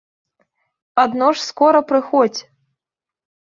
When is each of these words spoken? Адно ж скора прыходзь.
Адно 1.03 1.27
ж 1.37 1.45
скора 1.49 1.79
прыходзь. 1.93 2.41